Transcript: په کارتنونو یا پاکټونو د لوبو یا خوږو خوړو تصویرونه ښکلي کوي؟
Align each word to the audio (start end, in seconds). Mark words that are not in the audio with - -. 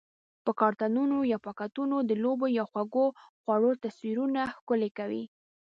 په 0.45 0.51
کارتنونو 0.59 1.17
یا 1.31 1.37
پاکټونو 1.45 1.95
د 2.09 2.11
لوبو 2.23 2.47
یا 2.57 2.63
خوږو 2.71 3.07
خوړو 3.41 3.71
تصویرونه 3.83 4.41
ښکلي 4.55 4.89
کوي؟ 4.97 5.23